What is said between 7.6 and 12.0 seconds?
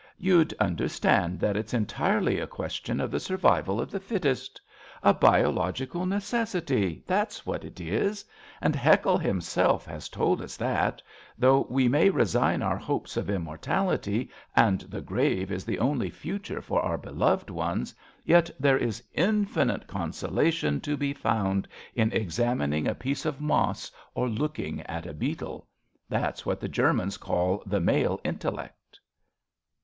it is. And Haeckel himself has told us that, though we